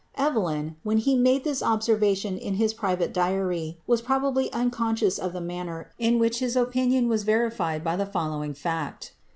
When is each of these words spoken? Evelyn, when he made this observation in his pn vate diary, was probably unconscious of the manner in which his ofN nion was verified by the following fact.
Evelyn, 0.15 0.77
when 0.81 0.97
he 0.97 1.15
made 1.15 1.43
this 1.43 1.61
observation 1.61 2.35
in 2.35 2.55
his 2.55 2.73
pn 2.73 2.97
vate 2.97 3.13
diary, 3.13 3.77
was 3.85 4.01
probably 4.01 4.51
unconscious 4.51 5.19
of 5.19 5.31
the 5.31 5.39
manner 5.39 5.91
in 5.99 6.17
which 6.17 6.39
his 6.39 6.55
ofN 6.55 6.87
nion 6.89 7.07
was 7.07 7.21
verified 7.21 7.83
by 7.83 7.95
the 7.95 8.07
following 8.07 8.55
fact. 8.55 9.13